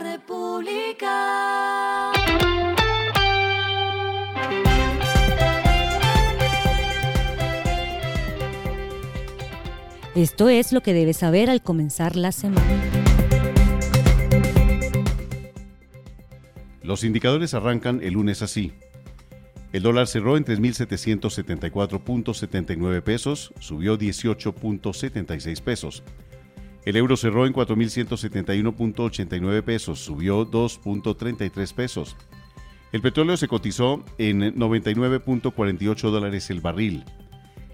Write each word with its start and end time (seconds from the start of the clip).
República. 0.00 2.12
Esto 10.14 10.48
es 10.48 10.72
lo 10.72 10.80
que 10.82 10.94
debes 10.94 11.18
saber 11.18 11.50
al 11.50 11.62
comenzar 11.62 12.16
la 12.16 12.32
semana. 12.32 12.66
Los 16.82 17.04
indicadores 17.04 17.52
arrancan 17.54 18.00
el 18.02 18.14
lunes 18.14 18.42
así. 18.42 18.72
El 19.72 19.82
dólar 19.82 20.08
cerró 20.08 20.36
en 20.36 20.44
3.774.79 20.44 23.02
pesos, 23.02 23.52
subió 23.60 23.96
18.76 23.96 25.62
pesos. 25.62 26.02
El 26.84 26.96
euro 26.96 27.16
cerró 27.16 27.46
en 27.46 27.52
4.171.89 27.52 29.62
pesos, 29.62 30.00
subió 30.00 30.50
2.33 30.50 31.74
pesos. 31.74 32.16
El 32.92 33.02
petróleo 33.02 33.36
se 33.36 33.48
cotizó 33.48 34.02
en 34.18 34.56
99.48 34.56 36.10
dólares 36.10 36.50
el 36.50 36.60
barril. 36.60 37.04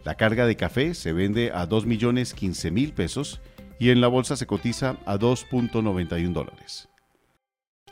La 0.05 0.17
carga 0.17 0.47
de 0.47 0.57
café 0.57 0.95
se 0.95 1.13
vende 1.13 1.53
a 1.53 1.69
2.015.000 1.69 2.93
pesos 2.93 3.41
y 3.79 3.91
en 3.91 4.01
la 4.01 4.09
bolsa 4.09 4.37
se 4.37 4.47
cotiza 4.47 4.97
a 5.07 5.19
2.91 5.19 6.33
dólares. 6.33 6.89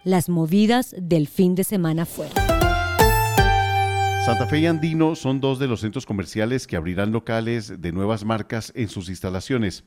Las 0.03 0.29
movidas 0.29 0.95
del 0.99 1.29
fin 1.29 1.55
de 1.55 1.63
semana 1.65 2.05
fueron. 2.05 2.35
Santa 4.25 4.47
Fe 4.47 4.61
y 4.61 4.67
Andino 4.67 5.17
son 5.17 5.41
dos 5.41 5.59
de 5.59 5.67
los 5.67 5.81
centros 5.81 6.07
comerciales 6.07 6.67
que 6.67 6.77
abrirán 6.77 7.13
locales 7.13 7.81
de 7.81 7.93
nuevas 7.93 8.25
marcas 8.25 8.73
en 8.75 8.89
sus 8.89 9.09
instalaciones. 9.09 9.85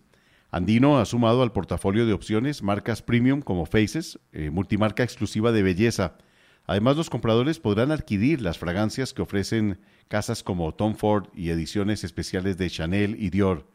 Andino 0.49 0.97
ha 0.97 1.05
sumado 1.05 1.43
al 1.43 1.51
portafolio 1.51 2.05
de 2.05 2.13
opciones 2.13 2.63
marcas 2.63 3.01
premium 3.01 3.41
como 3.41 3.65
Faces, 3.65 4.19
eh, 4.31 4.49
multimarca 4.49 5.03
exclusiva 5.03 5.51
de 5.51 5.61
belleza. 5.61 6.17
Además, 6.65 6.97
los 6.97 7.09
compradores 7.09 7.59
podrán 7.59 7.91
adquirir 7.91 8.41
las 8.41 8.57
fragancias 8.57 9.13
que 9.13 9.21
ofrecen 9.21 9.79
casas 10.07 10.43
como 10.43 10.73
Tom 10.73 10.95
Ford 10.95 11.27
y 11.33 11.49
ediciones 11.49 12.03
especiales 12.03 12.57
de 12.57 12.69
Chanel 12.69 13.15
y 13.19 13.29
Dior. 13.29 13.67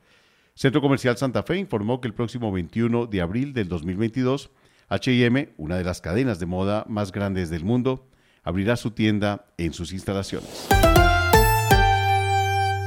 Centro 0.54 0.80
Comercial 0.80 1.16
Santa 1.16 1.42
Fe 1.42 1.58
informó 1.58 2.00
que 2.00 2.08
el 2.08 2.14
próximo 2.14 2.52
21 2.52 3.06
de 3.06 3.20
abril 3.20 3.52
del 3.54 3.68
2022, 3.68 4.50
HM, 4.90 5.48
una 5.56 5.76
de 5.76 5.84
las 5.84 6.00
cadenas 6.00 6.38
de 6.38 6.46
moda 6.46 6.84
más 6.88 7.12
grandes 7.12 7.48
del 7.48 7.64
mundo, 7.64 8.08
abrirá 8.42 8.76
su 8.76 8.90
tienda 8.90 9.46
en 9.56 9.72
sus 9.72 9.92
instalaciones. 9.92 10.68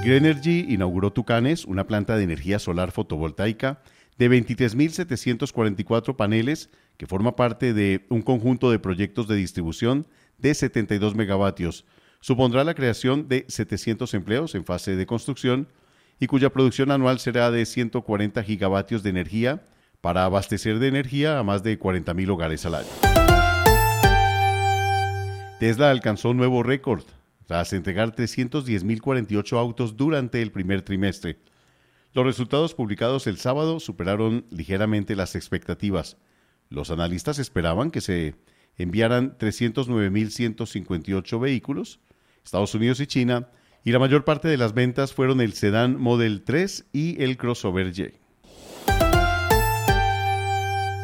Greenergy 0.06 0.68
inauguró 0.70 1.12
Tucanes, 1.12 1.66
una 1.66 1.88
planta 1.88 2.16
de 2.16 2.24
energía 2.24 2.60
solar 2.60 2.92
fotovoltaica 2.92 3.82
de 4.20 4.30
23.744 4.30 6.16
paneles 6.16 6.70
que 6.98 7.08
forma 7.08 7.36
parte 7.36 7.74
de 7.74 8.06
un 8.10 8.22
conjunto 8.22 8.70
de 8.70 8.78
proyectos 8.78 9.28
de 9.28 9.36
distribución 9.36 10.06
de 10.38 10.54
72 10.54 11.16
megavatios. 11.16 11.86
Supondrá 12.20 12.64
la 12.64 12.76
creación 12.76 13.28
de 13.28 13.46
700 13.48 14.14
empleos 14.14 14.54
en 14.54 14.64
fase 14.64 14.96
de 14.96 15.08
construcción 15.08 15.70
y 16.20 16.28
cuya 16.28 16.52
producción 16.52 16.92
anual 16.92 17.18
será 17.18 17.50
de 17.50 17.66
140 17.66 18.44
gigavatios 18.44 19.02
de 19.02 19.10
energía 19.10 19.64
para 20.02 20.26
abastecer 20.26 20.78
de 20.78 20.88
energía 20.88 21.40
a 21.40 21.44
más 21.44 21.64
de 21.64 21.80
40.000 21.80 22.30
hogares 22.30 22.64
al 22.68 22.76
año. 22.76 22.90
Tesla 25.60 25.90
alcanzó 25.90 26.30
un 26.30 26.38
nuevo 26.38 26.62
récord 26.62 27.02
tras 27.48 27.74
entregar 27.74 28.16
310.048 28.16 29.58
autos 29.58 29.98
durante 29.98 30.42
el 30.42 30.52
primer 30.52 30.82
trimestre. 30.82 31.38
Los 32.14 32.26
resultados 32.26 32.74
publicados 32.74 33.28
el 33.28 33.38
sábado 33.38 33.80
superaron 33.80 34.46
ligeramente 34.50 35.16
las 35.16 35.36
expectativas. 35.36 36.18
Los 36.70 36.90
analistas 36.90 37.38
esperaban 37.40 37.92
que 37.92 38.02
se 38.02 38.36
enviaran 38.78 39.38
309.158 39.38 41.40
vehículos, 41.40 42.00
Estados 42.44 42.74
Unidos 42.74 43.00
y 43.00 43.08
China, 43.08 43.50
y 43.84 43.92
la 43.92 44.00
mayor 44.00 44.26
parte 44.26 44.48
de 44.48 44.58
las 44.58 44.74
ventas 44.74 45.14
fueron 45.14 45.42
el 45.42 45.54
sedán 45.54 46.00
Model 46.00 46.42
3 46.44 46.86
y 46.92 47.22
el 47.22 47.38
crossover 47.38 47.94
Y. 47.98 48.14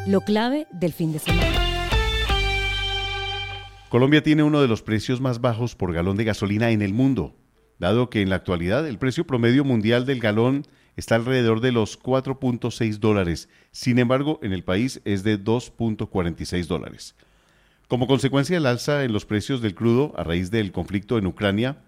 Lo 0.06 0.20
clave 0.22 0.66
del 0.72 0.92
fin 0.92 1.12
de 1.12 1.20
semana. 1.20 1.61
Colombia 3.92 4.22
tiene 4.22 4.42
uno 4.42 4.62
de 4.62 4.68
los 4.68 4.80
precios 4.80 5.20
más 5.20 5.42
bajos 5.42 5.76
por 5.76 5.92
galón 5.92 6.16
de 6.16 6.24
gasolina 6.24 6.70
en 6.70 6.80
el 6.80 6.94
mundo, 6.94 7.36
dado 7.78 8.08
que 8.08 8.22
en 8.22 8.30
la 8.30 8.36
actualidad 8.36 8.88
el 8.88 8.96
precio 8.96 9.26
promedio 9.26 9.64
mundial 9.64 10.06
del 10.06 10.18
galón 10.18 10.66
está 10.96 11.16
alrededor 11.16 11.60
de 11.60 11.72
los 11.72 12.00
4.6 12.00 12.96
dólares. 13.00 13.50
Sin 13.70 13.98
embargo, 13.98 14.40
en 14.42 14.54
el 14.54 14.64
país 14.64 15.02
es 15.04 15.24
de 15.24 15.38
2.46 15.38 16.68
dólares. 16.68 17.14
Como 17.86 18.06
consecuencia 18.06 18.56
del 18.56 18.64
alza 18.64 19.04
en 19.04 19.12
los 19.12 19.26
precios 19.26 19.60
del 19.60 19.74
crudo 19.74 20.14
a 20.16 20.24
raíz 20.24 20.50
del 20.50 20.72
conflicto 20.72 21.18
en 21.18 21.26
Ucrania, 21.26 21.82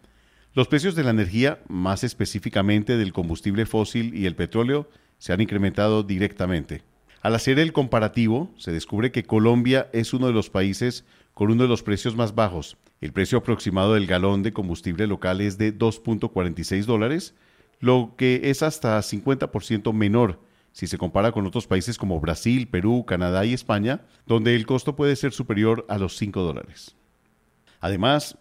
los 0.53 0.69
precios 0.69 0.95
de 0.97 1.05
la 1.05 1.11
energía, 1.11 1.61
más 1.69 2.05
específicamente 2.05 2.99
del 2.99 3.15
combustible 3.15 3.65
fósil 3.65 4.15
y 4.15 4.27
el 4.27 4.37
petróleo, 4.37 4.91
se 5.17 5.33
han 5.33 5.41
incrementado 5.41 6.03
directamente. 6.03 6.83
Al 7.25 7.35
hacer 7.35 7.59
el 7.59 7.73
comparativo, 7.73 8.53
se 8.59 8.71
descubre 8.71 9.11
que 9.11 9.25
Colombia 9.25 9.89
es 9.95 10.13
uno 10.13 10.27
de 10.27 10.35
los 10.35 10.51
países 10.51 11.07
con 11.33 11.51
uno 11.51 11.63
de 11.63 11.71
los 11.71 11.83
precios 11.83 12.15
más 12.15 12.35
bajos. 12.35 12.77
El 13.01 13.15
precio 13.15 13.39
aproximado 13.39 13.95
del 13.95 14.07
galón 14.07 14.43
de 14.43 14.53
combustible 14.53 15.07
local 15.07 15.41
es 15.41 15.57
de 15.57 15.75
2.46 15.75 16.85
dólares, 16.85 17.35
lo 17.81 18.13
que 18.19 18.43
es 18.45 18.63
hasta 18.63 18.99
50% 18.99 19.95
menor 19.95 20.39
si 20.73 20.87
se 20.87 20.99
compara 20.99 21.33
con 21.33 21.47
otros 21.47 21.67
países 21.67 21.97
como 21.97 22.21
Brasil, 22.21 22.69
Perú, 22.69 23.07
Canadá 23.07 23.47
y 23.47 23.55
España, 23.55 24.03
donde 24.27 24.55
el 24.55 24.67
costo 24.67 24.95
puede 24.95 25.17
ser 25.17 25.33
superior 25.33 25.87
a 25.89 25.97
los 25.97 26.19
5 26.19 26.43
dólares. 26.43 26.95
Además, 27.81 28.37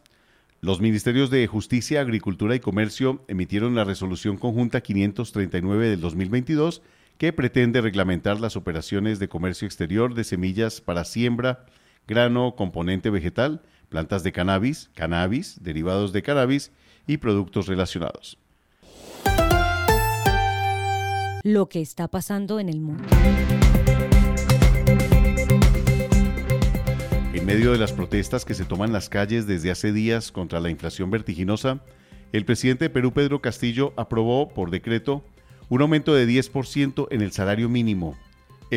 los 0.59 0.81
Ministerios 0.81 1.29
de 1.29 1.47
Justicia, 1.47 2.01
Agricultura 2.01 2.53
y 2.53 2.59
Comercio 2.59 3.23
emitieron 3.29 3.75
la 3.75 3.85
resolución 3.85 4.35
conjunta 4.35 4.81
539 4.81 5.87
del 5.87 6.01
2022 6.01 6.81
que 7.23 7.31
pretende 7.31 7.79
reglamentar 7.79 8.41
las 8.41 8.57
operaciones 8.57 9.17
de 9.17 9.29
comercio 9.29 9.65
exterior 9.65 10.13
de 10.13 10.25
semillas 10.25 10.81
para 10.81 11.05
siembra, 11.05 11.65
grano, 12.05 12.57
componente 12.57 13.09
vegetal, 13.09 13.61
plantas 13.87 14.23
de 14.23 14.33
cannabis, 14.33 14.89
cannabis, 14.93 15.57
derivados 15.63 16.11
de 16.11 16.21
cannabis 16.21 16.73
y 17.07 17.15
productos 17.15 17.67
relacionados. 17.67 18.37
Lo 21.45 21.69
que 21.69 21.79
está 21.79 22.09
pasando 22.09 22.59
en 22.59 22.67
el 22.67 22.81
mundo. 22.81 23.05
En 27.33 27.45
medio 27.45 27.71
de 27.71 27.77
las 27.77 27.93
protestas 27.93 28.43
que 28.43 28.53
se 28.53 28.65
toman 28.65 28.91
las 28.91 29.07
calles 29.07 29.47
desde 29.47 29.71
hace 29.71 29.93
días 29.93 30.33
contra 30.33 30.59
la 30.59 30.69
inflación 30.69 31.09
vertiginosa, 31.09 31.79
el 32.33 32.43
presidente 32.43 32.83
de 32.83 32.89
Perú, 32.89 33.13
Pedro 33.13 33.41
Castillo, 33.41 33.93
aprobó 33.95 34.49
por 34.49 34.71
decreto 34.71 35.23
un 35.69 35.81
aumento 35.81 36.13
de 36.13 36.27
10% 36.27 37.07
en 37.11 37.21
el 37.21 37.31
salario 37.31 37.69
mínimo 37.69 38.17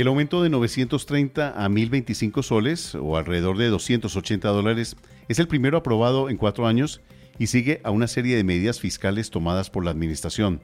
el 0.00 0.08
aumento 0.08 0.42
de 0.42 0.50
930 0.50 1.54
a 1.56 1.68
1025 1.70 2.42
soles, 2.42 2.94
o 2.94 3.16
alrededor 3.16 3.56
de 3.56 3.68
280 3.68 4.46
dólares, 4.48 4.94
es 5.28 5.38
el 5.38 5.48
primero 5.48 5.78
aprobado 5.78 6.28
en 6.28 6.36
cuatro 6.36 6.66
años 6.66 7.00
y 7.38 7.46
sigue 7.46 7.80
a 7.82 7.90
una 7.90 8.06
serie 8.06 8.36
de 8.36 8.44
medidas 8.44 8.78
fiscales 8.78 9.30
tomadas 9.30 9.70
por 9.70 9.86
la 9.86 9.92
Administración. 9.92 10.60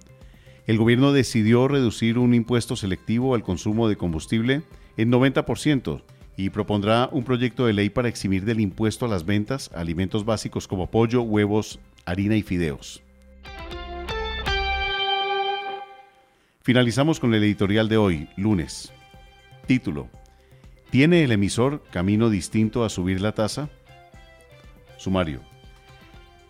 El 0.67 0.77
gobierno 0.77 1.13
decidió 1.13 1.67
reducir 1.67 2.19
un 2.19 2.35
impuesto 2.35 2.77
selectivo 2.77 3.35
al 3.35 3.43
consumo 3.43 3.89
de 3.89 3.97
combustible 3.97 4.65
en 4.99 5.11
90% 5.11 6.03
y 6.37 6.51
propondrá 6.51 7.09
un 7.11 7.25
proyecto 7.25 7.65
de 7.65 7.73
ley 7.73 7.89
para 7.89 8.09
eximir 8.09 8.45
del 8.45 8.61
impuesto 8.61 9.07
a 9.07 9.09
las 9.09 9.25
ventas 9.25 9.71
alimentos 9.75 10.27
básicos 10.27 10.69
como 10.69 10.91
pollo, 10.91 11.23
huevos, 11.23 11.81
harina 12.05 12.37
y 12.37 12.43
fideos. 12.43 13.03
Finalizamos 16.63 17.19
con 17.19 17.35
el 17.35 17.43
editorial 17.43 17.89
de 17.89 17.97
hoy, 17.97 18.29
lunes. 18.37 18.93
Título. 19.67 20.09
¿Tiene 20.91 21.25
el 21.25 21.33
emisor 21.33 21.83
camino 21.91 22.31
distinto 22.31 22.85
a 22.85 22.89
subir 22.89 23.21
la 23.21 23.33
tasa? 23.33 23.69
Sumario. 24.97 25.41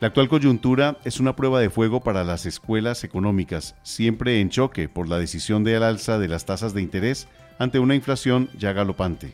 La 0.01 0.09
actual 0.09 0.29
coyuntura 0.29 0.99
es 1.05 1.19
una 1.19 1.35
prueba 1.35 1.61
de 1.61 1.71
fuego 1.71 2.01
para 2.01 2.25
las 2.25 2.45
escuelas 2.45 3.05
económicas, 3.05 3.75
siempre 3.85 4.41
en 4.41 4.51
choque 4.51 4.87
por 4.87 5.09
la 5.09 5.19
decisión 5.19 5.65
de 5.65 5.77
alza 5.77 6.19
de 6.19 6.29
las 6.29 6.45
tasas 6.45 6.75
de 6.75 6.83
interés 6.83 7.27
ante 7.59 7.79
una 7.79 7.95
inflación 7.95 8.51
ya 8.59 8.75
galopante. 8.75 9.33